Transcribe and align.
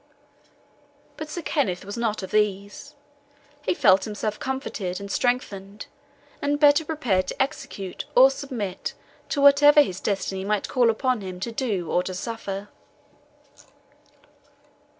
But 1.15 1.29
Sir 1.29 1.43
Kenneth 1.43 1.85
was 1.85 1.95
not 1.95 2.23
of 2.23 2.31
these. 2.31 2.95
He 3.61 3.75
felt 3.75 4.05
himself 4.05 4.39
comforted 4.39 4.99
and 4.99 5.11
strengthened, 5.11 5.85
and 6.41 6.59
better 6.59 6.83
prepared 6.83 7.27
to 7.27 7.39
execute 7.39 8.05
or 8.15 8.31
submit 8.31 8.95
to 9.29 9.41
whatever 9.41 9.83
his 9.83 9.99
destiny 10.01 10.43
might 10.43 10.67
call 10.67 10.89
upon 10.89 11.21
him 11.21 11.39
to 11.41 11.51
do 11.51 11.91
or 11.91 12.01
to 12.01 12.15
suffer. 12.15 12.69